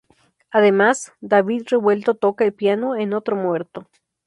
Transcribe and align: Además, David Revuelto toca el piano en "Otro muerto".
Además, 0.49 1.13
David 1.21 1.67
Revuelto 1.67 2.15
toca 2.15 2.43
el 2.43 2.53
piano 2.53 2.95
en 2.95 3.13
"Otro 3.13 3.35
muerto". 3.35 3.87